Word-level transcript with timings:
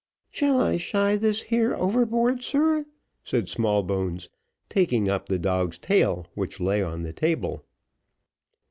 "Shall 0.31 0.59
I 0.59 0.77
shy 0.77 1.15
this 1.15 1.43
here 1.43 1.75
overboard, 1.75 2.41
sir?" 2.41 2.87
said 3.23 3.47
Smallbones, 3.47 4.29
taking 4.67 5.07
up 5.07 5.29
the 5.29 5.37
dog's 5.37 5.77
tail, 5.77 6.25
which 6.33 6.59
lay 6.59 6.81
on 6.81 7.03
the 7.03 7.13
table. 7.13 7.63